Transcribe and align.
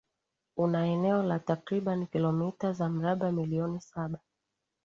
Una 0.63 0.81
eneo 0.93 1.19
la 1.23 1.37
takribani 1.51 2.07
kilomita 2.15 2.73
za 2.73 2.89
mraba 2.89 3.31
milioni 3.31 3.81
saba 3.81 4.19